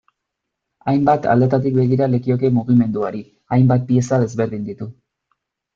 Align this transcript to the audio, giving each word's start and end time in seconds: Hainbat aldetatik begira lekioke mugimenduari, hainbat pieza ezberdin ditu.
Hainbat 0.93 1.27
aldetatik 1.33 1.77
begira 1.81 2.09
lekioke 2.15 2.53
mugimenduari, 2.57 3.25
hainbat 3.57 3.89
pieza 3.93 4.25
ezberdin 4.31 4.71
ditu. 4.73 4.95